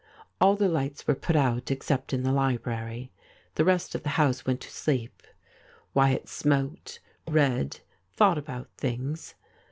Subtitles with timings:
[0.41, 3.11] All the lights were put out except in the library;
[3.53, 5.21] the rest of the house went to sleep.
[5.93, 9.35] Wyatt smoked, read, thought about things.